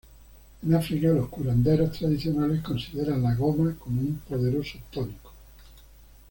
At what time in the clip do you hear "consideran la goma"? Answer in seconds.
2.63-3.75